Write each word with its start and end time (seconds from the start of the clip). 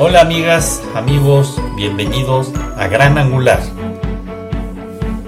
Hola 0.00 0.20
amigas, 0.20 0.80
amigos, 0.94 1.60
bienvenidos 1.74 2.52
a 2.76 2.86
Gran 2.86 3.18
Angular. 3.18 3.60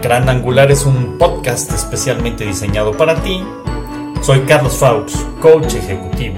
Gran 0.01 0.29
Angular 0.29 0.71
es 0.71 0.87
un 0.87 1.19
podcast 1.19 1.73
especialmente 1.73 2.47
diseñado 2.47 2.97
para 2.97 3.21
ti. 3.21 3.43
Soy 4.23 4.43
Carlos 4.43 4.77
Faux, 4.77 5.27
coach 5.43 5.75
ejecutivo. 5.75 6.37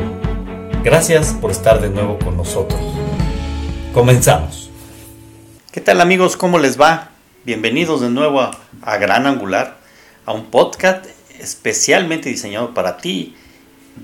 Gracias 0.83 1.35
por 1.35 1.51
estar 1.51 1.83
de 1.83 1.91
nuevo 1.91 2.19
con 2.21 2.39
nosotros. 2.39 2.81
Comenzamos. 3.93 4.71
¿Qué 5.71 5.83
tal 5.83 6.01
amigos? 6.01 6.39
¿Cómo 6.39 6.59
les 6.59 6.81
va? 6.81 7.11
Bienvenidos 7.45 8.01
de 8.01 8.09
nuevo 8.09 8.41
a, 8.41 8.53
a 8.81 8.97
Gran 8.97 9.27
Angular, 9.27 9.77
a 10.25 10.33
un 10.33 10.47
podcast 10.47 11.05
especialmente 11.39 12.31
diseñado 12.31 12.73
para 12.73 12.97
ti, 12.97 13.37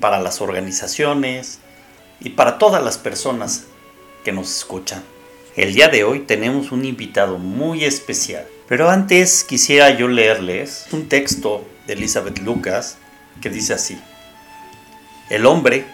para 0.00 0.20
las 0.20 0.42
organizaciones 0.42 1.60
y 2.20 2.28
para 2.28 2.58
todas 2.58 2.84
las 2.84 2.98
personas 2.98 3.64
nos 4.32 4.56
escuchan. 4.56 5.02
El 5.56 5.74
día 5.74 5.88
de 5.88 6.04
hoy 6.04 6.20
tenemos 6.20 6.72
un 6.72 6.84
invitado 6.84 7.38
muy 7.38 7.84
especial. 7.84 8.46
Pero 8.68 8.90
antes 8.90 9.44
quisiera 9.44 9.90
yo 9.96 10.08
leerles 10.08 10.86
un 10.92 11.08
texto 11.08 11.64
de 11.86 11.94
Elizabeth 11.94 12.38
Lucas 12.40 12.98
que 13.40 13.48
dice 13.48 13.72
así. 13.72 13.98
El 15.30 15.46
hombre 15.46 15.86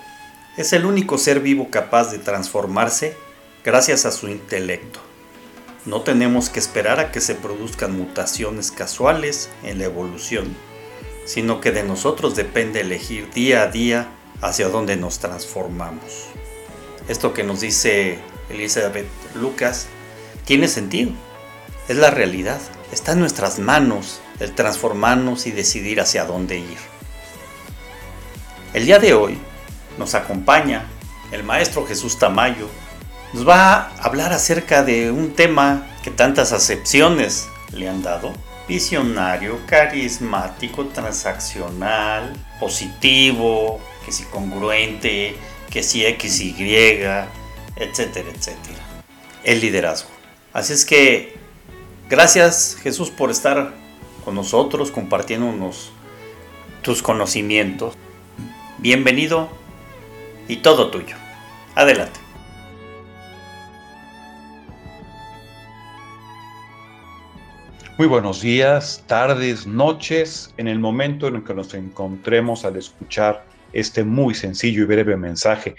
es 0.57 0.73
el 0.73 0.85
único 0.85 1.17
ser 1.17 1.39
vivo 1.39 1.71
capaz 1.71 2.11
de 2.11 2.19
transformarse 2.19 3.17
gracias 3.65 4.07
a 4.07 4.11
su 4.11 4.29
intelecto. 4.29 4.99
No 5.87 6.01
tenemos 6.01 6.51
que 6.51 6.59
esperar 6.59 6.99
a 6.99 7.13
que 7.13 7.21
se 7.21 7.37
produzcan 7.37 7.97
mutaciones 7.97 8.73
casuales 8.73 9.51
en 9.63 9.79
la 9.79 9.85
evolución, 9.85 10.57
sino 11.27 11.61
que 11.61 11.71
de 11.71 11.85
nosotros 11.85 12.35
depende 12.35 12.81
elegir 12.81 13.31
día 13.33 13.63
a 13.63 13.69
día 13.69 14.09
hacia 14.41 14.69
dónde 14.69 14.97
nos 14.97 15.21
transformamos. 15.21 16.27
Esto 17.09 17.35
que 17.35 17.45
nos 17.45 17.61
dice 17.61 18.19
Elizabeth 18.49 19.07
Lucas 19.35 19.87
tiene 20.45 20.69
sentido. 20.69 21.13
Es 21.89 21.97
la 21.97 22.11
realidad. 22.11 22.61
Está 22.93 23.13
en 23.13 23.21
nuestras 23.21 23.59
manos 23.59 24.21
el 24.41 24.55
transformarnos 24.55 25.47
y 25.47 25.51
decidir 25.51 26.01
hacia 26.01 26.25
dónde 26.25 26.59
ir. 26.59 26.79
El 28.73 28.87
día 28.87 28.99
de 28.99 29.15
hoy 29.15 29.39
nos 29.99 30.15
acompaña 30.15 30.87
el 31.31 31.45
maestro 31.45 31.87
Jesús 31.87 32.19
Tamayo. 32.19 32.69
Nos 33.33 33.47
va 33.47 33.75
a 33.75 33.89
hablar 34.03 34.33
acerca 34.33 34.83
de 34.83 35.11
un 35.11 35.35
tema 35.35 35.87
que 36.03 36.11
tantas 36.11 36.53
acepciones 36.53 37.49
le 37.73 37.89
han 37.89 38.03
dado. 38.03 38.33
Visionario, 38.67 39.61
carismático, 39.67 40.87
transaccional, 40.87 42.33
positivo, 42.59 43.79
que 44.07 44.13
si 44.13 44.25
congruente, 44.25 45.37
que 45.75 45.83
si 45.83 46.07
X, 46.07 46.41
Y, 46.41 46.53
etcétera, 47.75 48.31
etcétera. 48.33 48.79
El 49.43 49.61
liderazgo. 49.61 50.09
Así 50.53 50.73
es 50.73 50.85
que 50.85 51.35
gracias 52.09 52.77
Jesús 52.81 53.11
por 53.11 53.33
estar 53.33 53.75
con 54.25 54.37
nosotros, 54.37 54.93
compartiéndonos 54.93 55.91
tus 56.83 57.03
conocimientos. 57.03 57.97
Bienvenido 58.79 59.49
y 60.47 60.59
todo 60.59 60.93
tuyo. 60.93 61.17
Adelante. 61.75 62.21
Muy 67.99 68.07
buenos 68.07 68.41
días, 68.41 69.03
tardes, 69.09 69.67
noches, 69.67 70.55
en 70.57 70.69
el 70.69 70.79
momento 70.79 71.27
en 71.27 71.35
el 71.35 71.43
que 71.43 71.55
nos 71.55 71.75
encontremos 71.75 72.65
al 72.65 72.77
escuchar 72.77 73.54
este 73.75 74.05
muy 74.05 74.35
sencillo 74.35 74.83
y 74.83 74.87
breve 74.87 75.17
mensaje 75.17 75.77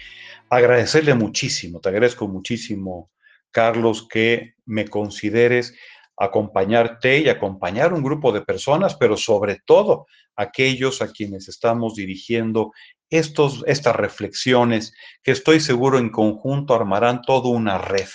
agradecerle 0.50 1.14
muchísimo, 1.14 1.80
te 1.80 1.90
agradezco 1.90 2.28
muchísimo, 2.28 3.12
Carlos, 3.52 4.08
que 4.08 4.56
me 4.66 4.88
consideres 4.88 5.75
acompañarte 6.18 7.19
y 7.19 7.30
acompañar 7.30 7.94
un 7.94 8.03
grupo 8.03 8.31
de 8.31 8.42
personas, 8.42 8.96
pero 8.96 9.18
sobre 9.18 9.62
todo 9.66 10.08
aquellos 10.36 11.02
a 11.02 11.12
quienes 11.12 11.50
estamos 11.50 11.96
dirigiendo 11.96 12.72
estos, 13.09 13.64
estas 13.68 13.96
reflexiones 13.96 14.94
que 15.24 15.31
estoy 15.31 15.59
seguro 15.59 15.98
en 15.98 16.09
conjunto 16.09 16.74
armarán 16.74 17.22
toda 17.22 17.50
una 17.50 17.78
red. 17.78 18.08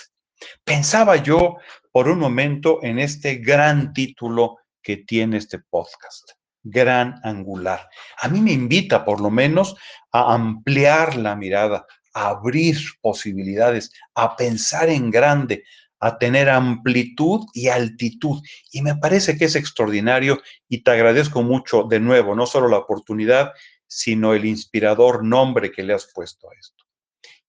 Pensaba 0.63 1.17
yo 1.17 1.57
por 1.91 2.07
un 2.07 2.19
momento 2.19 2.79
en 2.81 2.99
este 2.99 3.35
gran 3.35 3.93
título 3.93 4.57
que 4.81 4.97
tiene 4.97 5.37
este 5.37 5.59
podcast, 5.59 6.31
Gran 6.63 7.19
Angular. 7.23 7.89
A 8.21 8.27
mí 8.27 8.41
me 8.41 8.51
invita 8.51 9.03
por 9.03 9.21
lo 9.21 9.29
menos 9.29 9.75
a 10.11 10.33
ampliar 10.33 11.15
la 11.15 11.35
mirada, 11.35 11.85
a 12.13 12.29
abrir 12.29 12.77
posibilidades, 13.01 13.91
a 14.15 14.35
pensar 14.35 14.89
en 14.89 15.09
grande, 15.11 15.63
a 15.99 16.17
tener 16.17 16.49
amplitud 16.49 17.45
y 17.53 17.67
altitud. 17.67 18.41
Y 18.71 18.81
me 18.81 18.95
parece 18.95 19.37
que 19.37 19.45
es 19.45 19.55
extraordinario 19.55 20.41
y 20.67 20.83
te 20.83 20.91
agradezco 20.91 21.43
mucho 21.43 21.83
de 21.83 21.99
nuevo, 21.99 22.35
no 22.35 22.45
solo 22.45 22.67
la 22.67 22.79
oportunidad, 22.79 23.51
sino 23.87 24.33
el 24.33 24.45
inspirador 24.45 25.23
nombre 25.23 25.71
que 25.71 25.83
le 25.83 25.93
has 25.93 26.09
puesto 26.13 26.49
a 26.49 26.53
esto. 26.59 26.83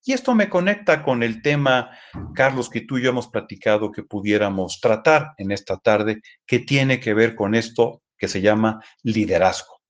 Y 0.04 0.12
esto 0.12 0.34
me 0.34 0.48
conecta 0.48 1.04
con 1.04 1.22
el 1.22 1.42
tema, 1.42 1.96
Carlos, 2.34 2.68
que 2.68 2.80
tú 2.80 2.98
y 2.98 3.02
yo 3.02 3.10
hemos 3.10 3.28
platicado 3.28 3.92
que 3.92 4.02
pudiéramos 4.02 4.80
tratar 4.80 5.34
en 5.38 5.52
esta 5.52 5.76
tarde, 5.76 6.20
que 6.44 6.58
tiene 6.58 6.98
que 6.98 7.14
ver 7.14 7.36
con 7.36 7.54
esto 7.54 8.02
que 8.22 8.28
se 8.28 8.40
llama 8.40 8.80
liderazgo. 9.02 9.80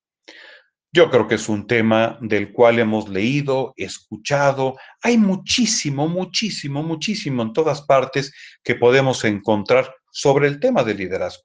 Yo 0.90 1.10
creo 1.10 1.28
que 1.28 1.34
es 1.34 1.50
un 1.50 1.66
tema 1.66 2.16
del 2.22 2.50
cual 2.50 2.78
hemos 2.78 3.10
leído, 3.10 3.74
escuchado. 3.76 4.78
Hay 5.02 5.18
muchísimo, 5.18 6.08
muchísimo, 6.08 6.82
muchísimo 6.82 7.42
en 7.42 7.52
todas 7.52 7.82
partes 7.82 8.32
que 8.64 8.74
podemos 8.74 9.22
encontrar 9.24 9.94
sobre 10.10 10.48
el 10.48 10.60
tema 10.60 10.82
del 10.82 10.96
liderazgo. 10.96 11.42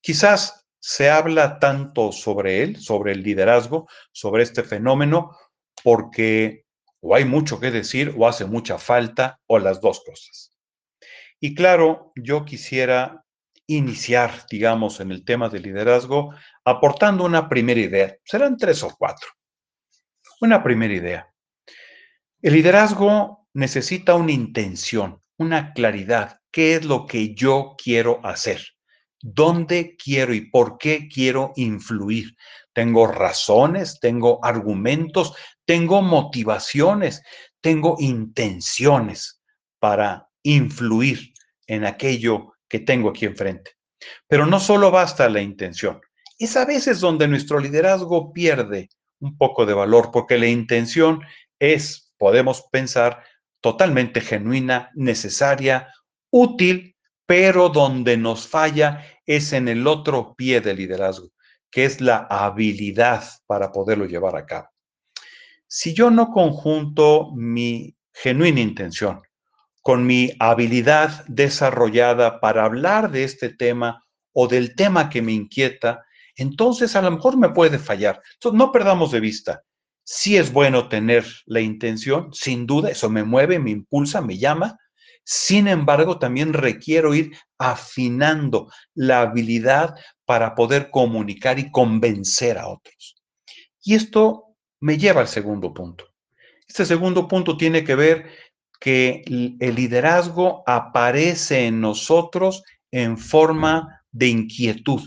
Quizás 0.00 0.64
se 0.80 1.10
habla 1.10 1.58
tanto 1.58 2.10
sobre 2.10 2.62
él, 2.62 2.80
sobre 2.80 3.12
el 3.12 3.22
liderazgo, 3.22 3.86
sobre 4.10 4.44
este 4.44 4.62
fenómeno, 4.62 5.36
porque 5.82 6.64
o 7.02 7.14
hay 7.14 7.26
mucho 7.26 7.60
que 7.60 7.70
decir 7.70 8.14
o 8.16 8.26
hace 8.26 8.46
mucha 8.46 8.78
falta 8.78 9.38
o 9.46 9.58
las 9.58 9.78
dos 9.82 10.02
cosas. 10.06 10.56
Y 11.38 11.54
claro, 11.54 12.12
yo 12.16 12.46
quisiera 12.46 13.23
iniciar, 13.66 14.44
digamos, 14.50 15.00
en 15.00 15.10
el 15.10 15.24
tema 15.24 15.48
del 15.48 15.62
liderazgo 15.62 16.34
aportando 16.64 17.24
una 17.24 17.48
primera 17.48 17.80
idea. 17.80 18.16
Serán 18.24 18.56
tres 18.56 18.82
o 18.82 18.94
cuatro. 18.96 19.28
Una 20.40 20.62
primera 20.62 20.94
idea. 20.94 21.34
El 22.42 22.54
liderazgo 22.54 23.48
necesita 23.54 24.14
una 24.14 24.32
intención, 24.32 25.22
una 25.38 25.72
claridad. 25.72 26.40
¿Qué 26.50 26.76
es 26.76 26.84
lo 26.84 27.06
que 27.06 27.34
yo 27.34 27.74
quiero 27.82 28.20
hacer? 28.24 28.62
¿Dónde 29.20 29.96
quiero 29.96 30.34
y 30.34 30.42
por 30.50 30.76
qué 30.76 31.08
quiero 31.08 31.52
influir? 31.56 32.36
Tengo 32.74 33.06
razones, 33.06 33.98
tengo 34.00 34.44
argumentos, 34.44 35.34
tengo 35.64 36.02
motivaciones, 36.02 37.22
tengo 37.62 37.96
intenciones 37.98 39.40
para 39.78 40.28
influir 40.42 41.32
en 41.66 41.86
aquello 41.86 42.53
que 42.68 42.80
tengo 42.80 43.10
aquí 43.10 43.26
enfrente. 43.26 43.72
Pero 44.28 44.46
no 44.46 44.60
solo 44.60 44.90
basta 44.90 45.28
la 45.28 45.40
intención. 45.40 46.00
Es 46.38 46.56
a 46.56 46.64
veces 46.64 47.00
donde 47.00 47.28
nuestro 47.28 47.58
liderazgo 47.58 48.32
pierde 48.32 48.88
un 49.20 49.36
poco 49.38 49.64
de 49.64 49.74
valor, 49.74 50.10
porque 50.12 50.38
la 50.38 50.46
intención 50.46 51.22
es, 51.58 52.12
podemos 52.18 52.64
pensar, 52.70 53.22
totalmente 53.60 54.20
genuina, 54.20 54.90
necesaria, 54.94 55.88
útil, 56.30 56.96
pero 57.26 57.70
donde 57.70 58.16
nos 58.16 58.46
falla 58.46 59.04
es 59.24 59.52
en 59.52 59.68
el 59.68 59.86
otro 59.86 60.34
pie 60.36 60.60
del 60.60 60.76
liderazgo, 60.76 61.30
que 61.70 61.84
es 61.86 62.00
la 62.00 62.26
habilidad 62.28 63.24
para 63.46 63.72
poderlo 63.72 64.04
llevar 64.04 64.36
a 64.36 64.44
cabo. 64.44 64.68
Si 65.66 65.94
yo 65.94 66.10
no 66.10 66.30
conjunto 66.30 67.30
mi 67.34 67.96
genuina 68.12 68.60
intención 68.60 69.22
con 69.84 70.06
mi 70.06 70.32
habilidad 70.38 71.26
desarrollada 71.28 72.40
para 72.40 72.64
hablar 72.64 73.10
de 73.10 73.22
este 73.22 73.50
tema 73.50 74.02
o 74.32 74.48
del 74.48 74.74
tema 74.76 75.10
que 75.10 75.20
me 75.20 75.32
inquieta, 75.32 76.06
entonces 76.36 76.96
a 76.96 77.02
lo 77.02 77.10
mejor 77.10 77.36
me 77.36 77.50
puede 77.50 77.78
fallar. 77.78 78.22
Entonces, 78.32 78.58
no 78.58 78.72
perdamos 78.72 79.12
de 79.12 79.20
vista. 79.20 79.62
Sí 80.02 80.38
es 80.38 80.50
bueno 80.50 80.88
tener 80.88 81.26
la 81.44 81.60
intención, 81.60 82.32
sin 82.32 82.64
duda, 82.66 82.88
eso 82.90 83.10
me 83.10 83.24
mueve, 83.24 83.58
me 83.58 83.72
impulsa, 83.72 84.22
me 84.22 84.38
llama. 84.38 84.78
Sin 85.22 85.68
embargo, 85.68 86.18
también 86.18 86.54
requiero 86.54 87.14
ir 87.14 87.36
afinando 87.58 88.72
la 88.94 89.20
habilidad 89.20 89.96
para 90.24 90.54
poder 90.54 90.88
comunicar 90.90 91.58
y 91.58 91.70
convencer 91.70 92.56
a 92.56 92.68
otros. 92.68 93.16
Y 93.82 93.94
esto 93.94 94.56
me 94.80 94.96
lleva 94.96 95.20
al 95.20 95.28
segundo 95.28 95.74
punto. 95.74 96.06
Este 96.66 96.86
segundo 96.86 97.28
punto 97.28 97.58
tiene 97.58 97.84
que 97.84 97.94
ver 97.94 98.30
que 98.80 99.22
el 99.26 99.74
liderazgo 99.74 100.62
aparece 100.66 101.66
en 101.66 101.80
nosotros 101.80 102.62
en 102.90 103.18
forma 103.18 104.02
de 104.12 104.28
inquietud, 104.28 105.02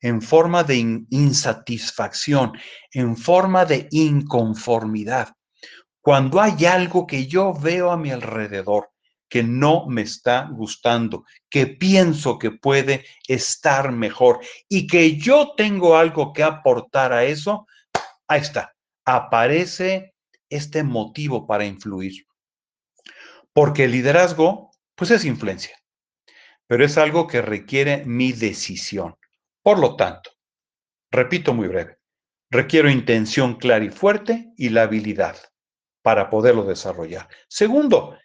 en 0.00 0.20
forma 0.20 0.64
de 0.64 1.04
insatisfacción, 1.10 2.52
en 2.92 3.16
forma 3.16 3.64
de 3.64 3.88
inconformidad. 3.90 5.34
Cuando 6.00 6.40
hay 6.40 6.64
algo 6.66 7.06
que 7.06 7.26
yo 7.26 7.54
veo 7.54 7.90
a 7.90 7.96
mi 7.96 8.10
alrededor 8.10 8.90
que 9.28 9.42
no 9.42 9.86
me 9.86 10.02
está 10.02 10.46
gustando, 10.52 11.24
que 11.48 11.66
pienso 11.66 12.38
que 12.38 12.50
puede 12.50 13.06
estar 13.26 13.90
mejor 13.90 14.40
y 14.68 14.86
que 14.86 15.16
yo 15.16 15.54
tengo 15.56 15.96
algo 15.96 16.34
que 16.34 16.42
aportar 16.42 17.14
a 17.14 17.24
eso, 17.24 17.66
ahí 18.28 18.42
está, 18.42 18.74
aparece 19.06 20.12
este 20.50 20.82
motivo 20.82 21.46
para 21.46 21.64
influir. 21.64 22.26
Porque 23.52 23.84
el 23.84 23.92
liderazgo, 23.92 24.70
pues 24.94 25.10
es 25.10 25.24
influencia, 25.24 25.76
pero 26.66 26.84
es 26.84 26.96
algo 26.96 27.26
que 27.26 27.42
requiere 27.42 28.04
mi 28.06 28.32
decisión. 28.32 29.16
Por 29.62 29.78
lo 29.78 29.96
tanto, 29.96 30.30
repito 31.10 31.52
muy 31.52 31.68
breve, 31.68 31.98
requiero 32.50 32.90
intención 32.90 33.56
clara 33.56 33.84
y 33.84 33.90
fuerte 33.90 34.52
y 34.56 34.70
la 34.70 34.82
habilidad 34.82 35.36
para 36.02 36.30
poderlo 36.30 36.64
desarrollar. 36.64 37.28
Segundo, 37.48 38.16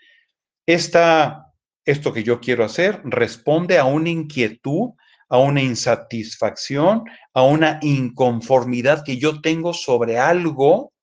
esta, 0.66 1.54
esto 1.86 2.12
que 2.14 2.24
yo 2.24 2.40
quiero 2.40 2.64
hacer 2.64 3.02
responde 3.04 3.78
a 3.78 3.86
una 3.86 4.10
inquietud, 4.10 4.92
a 5.30 5.38
una 5.40 5.62
insatisfacción, 5.62 7.04
a 7.34 7.44
una 7.44 7.80
inconformidad 7.82 9.04
que 9.04 9.18
yo 9.18 9.42
tengo 9.42 9.74
sobre 9.74 10.18
algo 10.18 10.94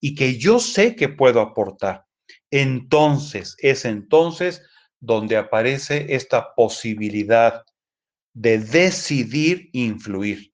y 0.00 0.14
que 0.14 0.36
yo 0.36 0.58
sé 0.58 0.96
que 0.96 1.08
puedo 1.08 1.40
aportar. 1.40 2.07
Entonces, 2.50 3.56
es 3.58 3.84
entonces 3.84 4.62
donde 5.00 5.36
aparece 5.36 6.14
esta 6.14 6.54
posibilidad 6.54 7.64
de 8.34 8.58
decidir 8.58 9.68
influir. 9.72 10.52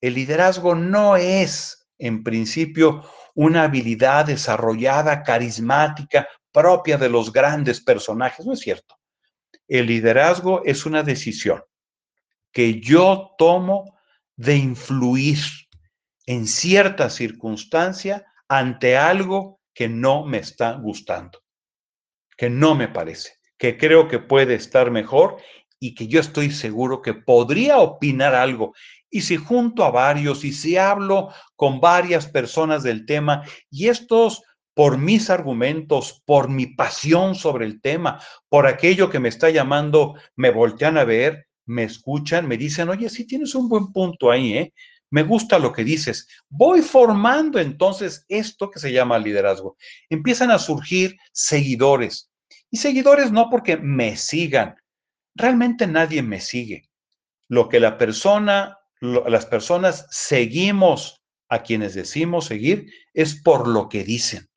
El 0.00 0.14
liderazgo 0.14 0.74
no 0.74 1.16
es, 1.16 1.88
en 1.98 2.22
principio, 2.22 3.04
una 3.34 3.64
habilidad 3.64 4.26
desarrollada, 4.26 5.22
carismática, 5.22 6.28
propia 6.52 6.96
de 6.96 7.08
los 7.08 7.32
grandes 7.32 7.80
personajes. 7.80 8.46
No 8.46 8.54
es 8.54 8.60
cierto. 8.60 8.96
El 9.68 9.86
liderazgo 9.86 10.62
es 10.64 10.86
una 10.86 11.02
decisión 11.02 11.62
que 12.52 12.80
yo 12.80 13.34
tomo 13.36 13.98
de 14.36 14.56
influir 14.56 15.38
en 16.26 16.46
cierta 16.46 17.10
circunstancia 17.10 18.24
ante 18.48 18.96
algo 18.96 19.55
que 19.76 19.90
no 19.90 20.24
me 20.24 20.38
está 20.38 20.72
gustando, 20.72 21.42
que 22.34 22.48
no 22.48 22.74
me 22.74 22.88
parece, 22.88 23.34
que 23.58 23.76
creo 23.76 24.08
que 24.08 24.18
puede 24.18 24.54
estar 24.54 24.90
mejor 24.90 25.36
y 25.78 25.94
que 25.94 26.08
yo 26.08 26.18
estoy 26.18 26.50
seguro 26.50 27.02
que 27.02 27.12
podría 27.12 27.76
opinar 27.76 28.34
algo. 28.34 28.72
Y 29.10 29.20
si 29.20 29.36
junto 29.36 29.84
a 29.84 29.90
varios 29.90 30.44
y 30.44 30.52
si 30.54 30.78
hablo 30.78 31.28
con 31.56 31.78
varias 31.78 32.26
personas 32.26 32.84
del 32.84 33.04
tema 33.04 33.42
y 33.70 33.88
estos 33.88 34.42
por 34.72 34.96
mis 34.96 35.28
argumentos, 35.28 36.22
por 36.24 36.48
mi 36.48 36.68
pasión 36.68 37.34
sobre 37.34 37.66
el 37.66 37.82
tema, 37.82 38.18
por 38.48 38.66
aquello 38.66 39.10
que 39.10 39.20
me 39.20 39.28
está 39.28 39.50
llamando, 39.50 40.14
me 40.36 40.50
voltean 40.50 40.96
a 40.96 41.04
ver, 41.04 41.48
me 41.66 41.84
escuchan, 41.84 42.48
me 42.48 42.56
dicen, 42.56 42.88
oye, 42.88 43.10
sí 43.10 43.26
tienes 43.26 43.54
un 43.54 43.68
buen 43.68 43.92
punto 43.92 44.30
ahí, 44.30 44.54
¿eh? 44.56 44.72
Me 45.10 45.22
gusta 45.22 45.58
lo 45.58 45.72
que 45.72 45.84
dices. 45.84 46.28
Voy 46.48 46.82
formando 46.82 47.58
entonces 47.58 48.24
esto 48.28 48.70
que 48.70 48.78
se 48.78 48.92
llama 48.92 49.18
liderazgo. 49.18 49.76
Empiezan 50.08 50.50
a 50.50 50.58
surgir 50.58 51.16
seguidores. 51.32 52.30
Y 52.70 52.78
seguidores 52.78 53.30
no 53.30 53.48
porque 53.48 53.76
me 53.76 54.16
sigan. 54.16 54.76
Realmente 55.34 55.86
nadie 55.86 56.22
me 56.22 56.40
sigue. 56.40 56.88
Lo 57.48 57.68
que 57.68 57.78
la 57.78 57.98
persona, 57.98 58.78
las 59.00 59.46
personas 59.46 60.06
seguimos 60.10 61.22
a 61.48 61.62
quienes 61.62 61.94
decimos 61.94 62.46
seguir 62.46 62.92
es 63.14 63.40
por 63.40 63.68
lo 63.68 63.88
que 63.88 64.02
dicen 64.02 64.48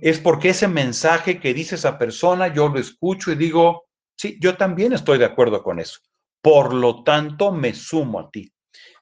es 0.00 0.20
porque 0.20 0.50
ese 0.50 0.68
mensaje 0.68 1.40
que 1.40 1.54
dice 1.54 1.74
esa 1.74 1.98
persona, 1.98 2.52
yo 2.52 2.68
lo 2.68 2.78
escucho 2.78 3.32
y 3.32 3.36
digo, 3.36 3.86
sí, 4.16 4.38
yo 4.40 4.56
también 4.56 4.92
estoy 4.92 5.18
de 5.18 5.24
acuerdo 5.24 5.62
con 5.62 5.80
eso. 5.80 6.00
Por 6.42 6.72
lo 6.72 7.02
tanto, 7.02 7.52
me 7.52 7.74
sumo 7.74 8.20
a 8.20 8.30
ti. 8.30 8.52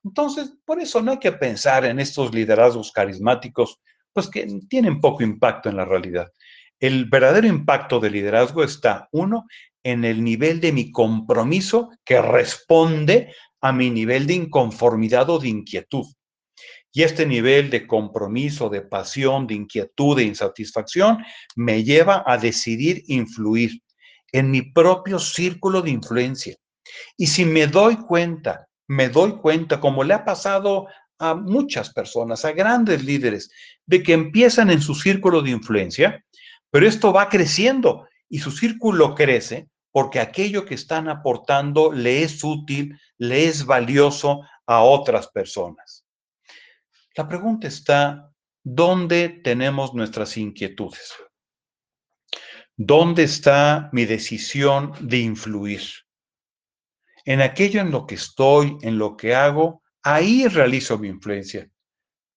Entonces, 0.06 0.52
por 0.64 0.80
eso 0.80 1.02
no 1.02 1.10
hay 1.10 1.18
que 1.18 1.32
pensar 1.32 1.84
en 1.84 1.98
estos 1.98 2.32
liderazgos 2.32 2.92
carismáticos, 2.92 3.80
pues 4.12 4.28
que 4.28 4.46
tienen 4.68 5.00
poco 5.00 5.24
impacto 5.24 5.68
en 5.68 5.76
la 5.76 5.84
realidad. 5.84 6.32
El 6.78 7.06
verdadero 7.06 7.48
impacto 7.48 7.98
del 7.98 8.12
liderazgo 8.12 8.62
está, 8.62 9.08
uno, 9.10 9.46
en 9.82 10.04
el 10.04 10.22
nivel 10.22 10.60
de 10.60 10.70
mi 10.70 10.92
compromiso 10.92 11.90
que 12.04 12.22
responde 12.22 13.34
a 13.60 13.72
mi 13.72 13.90
nivel 13.90 14.28
de 14.28 14.34
inconformidad 14.34 15.28
o 15.28 15.40
de 15.40 15.48
inquietud. 15.48 16.06
Y 16.92 17.02
este 17.02 17.26
nivel 17.26 17.68
de 17.68 17.84
compromiso, 17.88 18.68
de 18.68 18.82
pasión, 18.82 19.48
de 19.48 19.54
inquietud, 19.54 20.16
de 20.16 20.22
insatisfacción, 20.22 21.18
me 21.56 21.82
lleva 21.82 22.22
a 22.24 22.38
decidir 22.38 23.02
influir 23.08 23.82
en 24.30 24.52
mi 24.52 24.62
propio 24.62 25.18
círculo 25.18 25.82
de 25.82 25.90
influencia. 25.90 26.56
Y 27.16 27.26
si 27.26 27.44
me 27.44 27.66
doy 27.66 27.96
cuenta, 27.96 28.68
me 28.88 29.08
doy 29.08 29.32
cuenta, 29.32 29.80
como 29.80 30.04
le 30.04 30.14
ha 30.14 30.24
pasado 30.24 30.86
a 31.18 31.34
muchas 31.34 31.92
personas, 31.92 32.44
a 32.44 32.52
grandes 32.52 33.04
líderes, 33.04 33.50
de 33.86 34.02
que 34.02 34.12
empiezan 34.12 34.70
en 34.70 34.80
su 34.80 34.94
círculo 34.94 35.42
de 35.42 35.50
influencia, 35.50 36.24
pero 36.70 36.86
esto 36.86 37.12
va 37.12 37.28
creciendo 37.28 38.06
y 38.28 38.38
su 38.38 38.50
círculo 38.50 39.14
crece 39.14 39.68
porque 39.92 40.20
aquello 40.20 40.66
que 40.66 40.74
están 40.74 41.08
aportando 41.08 41.90
le 41.90 42.22
es 42.22 42.44
útil, 42.44 43.00
le 43.16 43.46
es 43.46 43.64
valioso 43.64 44.42
a 44.66 44.82
otras 44.82 45.28
personas. 45.28 46.04
La 47.16 47.26
pregunta 47.26 47.66
está, 47.66 48.30
¿dónde 48.62 49.30
tenemos 49.42 49.94
nuestras 49.94 50.36
inquietudes? 50.36 51.14
¿Dónde 52.76 53.22
está 53.22 53.88
mi 53.92 54.04
decisión 54.04 54.92
de 55.00 55.20
influir? 55.20 55.80
En 57.26 57.43
aquello 57.43 57.81
en 57.81 57.90
lo 57.90 58.06
que 58.06 58.14
estoy, 58.14 58.78
en 58.82 58.99
lo 58.99 59.17
que 59.17 59.34
hago, 59.34 59.82
ahí 60.02 60.46
realizo 60.46 60.96
mi 60.96 61.08
influencia. 61.08 61.69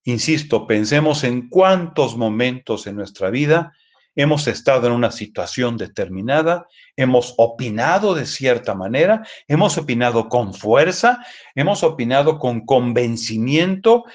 Insisto, 0.04 0.66
pensemos 0.66 1.24
en 1.24 1.48
cuántos 1.48 2.18
momentos 2.18 2.88
en 2.88 2.96
nuestra 2.96 3.30
vida 3.30 3.72
hemos 4.16 4.48
estado 4.48 4.88
en 4.88 4.94
una 4.94 5.12
situación 5.12 5.78
determinada, 5.78 6.66
hemos 6.96 7.36
opinado 7.38 8.16
de 8.16 8.26
cierta 8.26 8.74
manera, 8.74 9.24
hemos 9.48 9.78
opinado 9.78 10.28
con 10.28 10.56
fuerza, 10.56 11.24
hemos 11.54 11.84
opinado 11.84 12.40
con 12.40 12.66
convencimiento, 12.66 14.06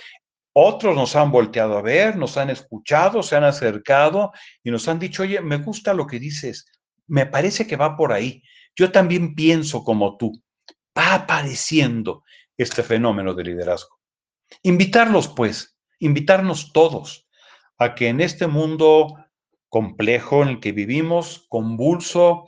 otros 0.52 0.96
nos 0.96 1.14
han 1.14 1.30
volteado 1.30 1.78
a 1.78 1.82
ver, 1.82 2.16
nos 2.16 2.36
han 2.36 2.50
escuchado, 2.50 3.22
se 3.22 3.36
han 3.36 3.44
acercado 3.44 4.32
y 4.64 4.72
nos 4.72 4.88
han 4.88 4.98
dicho, 4.98 5.22
oye, 5.22 5.40
me 5.40 5.58
gusta 5.58 5.94
lo 5.94 6.08
que 6.08 6.18
dices, 6.18 6.66
me 7.06 7.26
parece 7.26 7.66
que 7.66 7.76
va 7.76 7.96
por 7.96 8.12
ahí. 8.12 8.42
Yo 8.76 8.90
también 8.90 9.36
pienso 9.36 9.84
como 9.84 10.16
tú. 10.16 10.32
Va 10.96 11.14
apareciendo 11.14 12.24
este 12.56 12.82
fenómeno 12.82 13.34
de 13.34 13.44
liderazgo. 13.44 13.98
Invitarlos, 14.62 15.28
pues, 15.28 15.76
invitarnos 15.98 16.72
todos 16.72 17.26
a 17.78 17.94
que 17.94 18.08
en 18.08 18.20
este 18.20 18.46
mundo 18.46 19.14
complejo 19.68 20.42
en 20.42 20.48
el 20.48 20.60
que 20.60 20.72
vivimos, 20.72 21.46
convulso, 21.48 22.46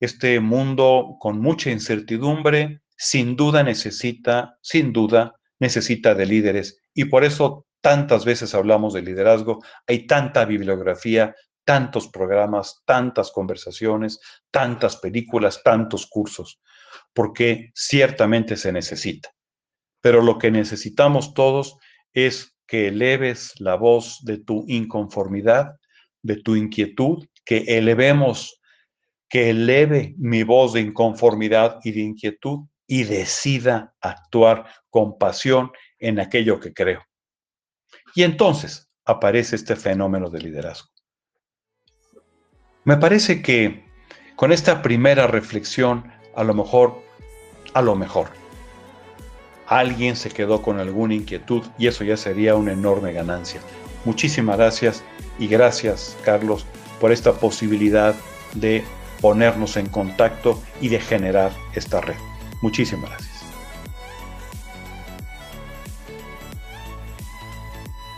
este 0.00 0.38
mundo 0.40 1.16
con 1.18 1.40
mucha 1.40 1.70
incertidumbre, 1.70 2.82
sin 2.96 3.36
duda 3.36 3.62
necesita, 3.62 4.58
sin 4.60 4.92
duda, 4.92 5.34
necesita 5.58 6.14
de 6.14 6.26
líderes. 6.26 6.80
Y 6.94 7.06
por 7.06 7.24
eso 7.24 7.66
tantas 7.80 8.24
veces 8.24 8.54
hablamos 8.54 8.92
de 8.92 9.02
liderazgo, 9.02 9.62
hay 9.86 10.06
tanta 10.06 10.44
bibliografía, 10.44 11.34
tantos 11.64 12.08
programas, 12.08 12.82
tantas 12.84 13.30
conversaciones, 13.30 14.20
tantas 14.50 14.96
películas, 14.96 15.62
tantos 15.62 16.06
cursos, 16.06 16.60
porque 17.18 17.72
ciertamente 17.74 18.56
se 18.56 18.70
necesita. 18.70 19.30
Pero 20.00 20.22
lo 20.22 20.38
que 20.38 20.52
necesitamos 20.52 21.34
todos 21.34 21.76
es 22.12 22.56
que 22.64 22.86
eleves 22.86 23.54
la 23.58 23.74
voz 23.74 24.20
de 24.22 24.38
tu 24.38 24.64
inconformidad, 24.68 25.80
de 26.22 26.36
tu 26.36 26.54
inquietud, 26.54 27.26
que 27.44 27.64
elevemos, 27.66 28.60
que 29.28 29.50
eleve 29.50 30.14
mi 30.16 30.44
voz 30.44 30.74
de 30.74 30.80
inconformidad 30.80 31.80
y 31.82 31.90
de 31.90 32.02
inquietud 32.02 32.68
y 32.86 33.02
decida 33.02 33.96
actuar 34.00 34.66
con 34.88 35.18
pasión 35.18 35.72
en 35.98 36.20
aquello 36.20 36.60
que 36.60 36.72
creo. 36.72 37.02
Y 38.14 38.22
entonces 38.22 38.88
aparece 39.04 39.56
este 39.56 39.74
fenómeno 39.74 40.30
de 40.30 40.40
liderazgo. 40.40 40.90
Me 42.84 42.96
parece 42.96 43.42
que 43.42 43.84
con 44.36 44.52
esta 44.52 44.82
primera 44.82 45.26
reflexión, 45.26 46.12
a 46.36 46.44
lo 46.44 46.54
mejor, 46.54 47.07
a 47.74 47.82
lo 47.82 47.94
mejor, 47.94 48.28
alguien 49.66 50.16
se 50.16 50.30
quedó 50.30 50.62
con 50.62 50.80
alguna 50.80 51.14
inquietud 51.14 51.64
y 51.78 51.86
eso 51.86 52.04
ya 52.04 52.16
sería 52.16 52.54
una 52.54 52.72
enorme 52.72 53.12
ganancia. 53.12 53.60
Muchísimas 54.04 54.56
gracias 54.56 55.02
y 55.38 55.46
gracias, 55.46 56.16
Carlos, 56.24 56.66
por 57.00 57.12
esta 57.12 57.32
posibilidad 57.34 58.14
de 58.54 58.84
ponernos 59.20 59.76
en 59.76 59.86
contacto 59.88 60.62
y 60.80 60.88
de 60.88 61.00
generar 61.00 61.52
esta 61.74 62.00
red. 62.00 62.16
Muchísimas 62.62 63.10
gracias. 63.10 63.38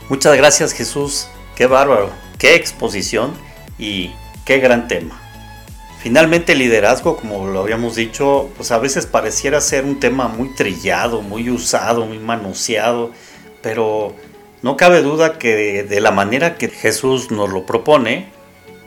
Muchas 0.09 0.37
gracias 0.37 0.73
Jesús, 0.73 1.29
qué 1.55 1.67
bárbaro, 1.67 2.11
qué 2.37 2.57
exposición 2.57 3.33
y 3.79 4.11
qué 4.45 4.59
gran 4.59 4.89
tema. 4.89 5.20
Finalmente 6.03 6.53
el 6.53 6.61
liderazgo, 6.61 7.17
como 7.19 7.47
lo 7.47 7.61
habíamos 7.61 7.95
dicho, 7.95 8.49
pues 8.57 8.71
a 8.71 8.79
veces 8.79 9.05
pareciera 9.05 9.61
ser 9.61 9.85
un 9.85 10.01
tema 10.01 10.29
muy 10.29 10.55
trillado, 10.55 11.21
muy 11.21 11.51
usado, 11.51 12.07
muy 12.07 12.19
manoseado, 12.19 13.11
pero 13.61 14.15
no 14.63 14.79
cabe 14.79 15.03
duda 15.03 15.39
que 15.39 15.83
de 15.83 16.01
la 16.01 16.11
manera 16.11 16.57
que 16.57 16.69
Jesús 16.69 17.31
nos 17.31 17.51
lo 17.51 17.67
propone, 17.67 18.29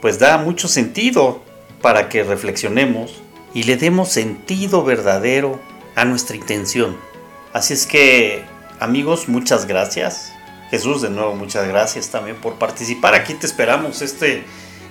pues 0.02 0.18
da 0.18 0.40
mucho 0.40 0.68
sentido 0.68 1.44
para 1.82 2.10
que 2.10 2.24
reflexionemos 2.24 3.22
y 3.54 3.64
le 3.64 3.78
demos 3.78 4.10
sentido 4.10 4.84
verdadero 4.84 5.60
a 5.96 6.06
nuestra 6.06 6.36
intención. 6.36 6.98
Así 7.54 7.74
es 7.74 7.86
que, 7.86 8.44
amigos, 8.80 9.30
muchas 9.30 9.68
gracias. 9.68 10.34
Jesús, 10.72 11.04
de 11.04 11.12
nuevo, 11.12 11.36
muchas 11.36 11.68
gracias 11.68 12.10
también 12.10 12.38
por 12.38 12.56
participar. 12.56 13.14
Aquí 13.14 13.36
te 13.36 13.46
esperamos. 13.46 14.02
Este 14.02 14.44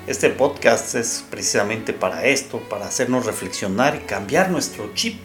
este 0.06 0.30
podcast 0.30 0.94
es 0.96 1.24
precisamente 1.30 1.92
para 1.92 2.24
esto, 2.24 2.58
para 2.68 2.86
hacernos 2.86 3.24
reflexionar 3.24 3.94
y 3.94 4.00
cambiar 4.00 4.50
nuestro 4.50 4.92
chip, 4.94 5.22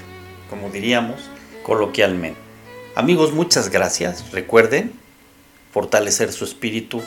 como 0.49 0.69
diríamos 0.69 1.29
coloquialmente. 1.63 2.39
Amigos, 2.95 3.33
muchas 3.33 3.69
gracias. 3.69 4.31
Recuerden 4.31 4.91
fortalecer 5.71 6.31
su 6.31 6.45
espíritu 6.45 7.01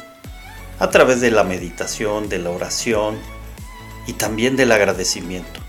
a 0.78 0.90
través 0.90 1.20
de 1.20 1.30
la 1.30 1.44
meditación, 1.44 2.28
de 2.28 2.38
la 2.38 2.50
oración 2.50 3.18
y 4.06 4.14
también 4.14 4.56
del 4.56 4.72
agradecimiento. 4.72 5.60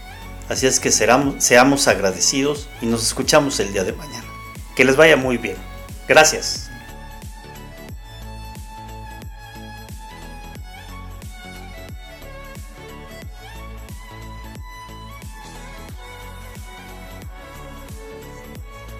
Así 0.49 0.65
es 0.65 0.79
que 0.79 0.91
seamos, 0.91 1.43
seamos 1.43 1.87
agradecidos 1.87 2.67
y 2.81 2.87
nos 2.87 3.03
escuchamos 3.03 3.59
el 3.59 3.73
día 3.73 3.83
de 3.83 3.93
mañana. 3.93 4.25
Que 4.75 4.85
les 4.85 4.95
vaya 4.95 5.17
muy 5.17 5.37
bien. 5.37 5.57
Gracias. 6.07 6.70